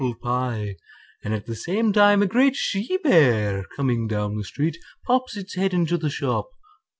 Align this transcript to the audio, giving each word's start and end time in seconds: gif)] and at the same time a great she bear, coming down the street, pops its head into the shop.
gif)] 0.03 0.17
and 1.23 1.31
at 1.31 1.45
the 1.45 1.53
same 1.55 1.93
time 1.93 2.23
a 2.23 2.25
great 2.25 2.55
she 2.55 2.97
bear, 3.03 3.65
coming 3.75 4.07
down 4.07 4.35
the 4.35 4.43
street, 4.43 4.79
pops 5.05 5.37
its 5.37 5.53
head 5.53 5.75
into 5.75 5.95
the 5.95 6.09
shop. 6.09 6.49